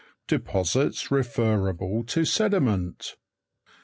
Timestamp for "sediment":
2.25-3.17